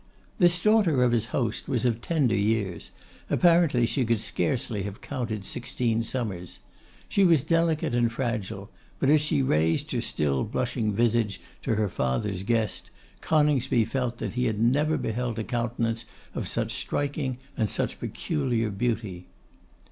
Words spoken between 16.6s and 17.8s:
striking and